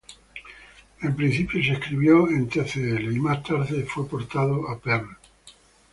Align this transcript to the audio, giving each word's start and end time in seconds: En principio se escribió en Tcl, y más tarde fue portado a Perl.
En 1.03 1.15
principio 1.15 1.63
se 1.63 1.73
escribió 1.73 2.27
en 2.27 2.49
Tcl, 2.49 3.15
y 3.15 3.19
más 3.19 3.43
tarde 3.43 3.83
fue 3.85 4.07
portado 4.09 4.67
a 4.67 4.79
Perl. 4.79 5.15